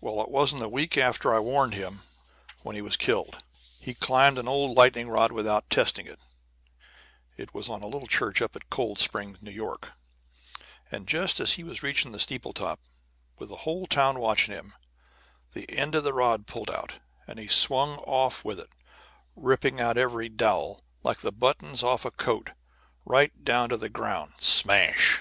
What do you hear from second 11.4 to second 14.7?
as he was reaching the steeple top, with a whole town watching